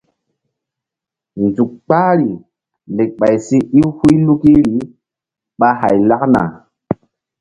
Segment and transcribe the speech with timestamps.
[1.43, 2.29] Nzuk kpahri
[2.97, 4.75] lekɓay si i huy lukiri
[5.59, 6.41] ɓa hay lakna.